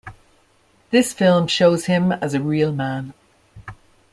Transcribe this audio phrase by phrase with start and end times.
[0.89, 3.13] This film shows him as a real man.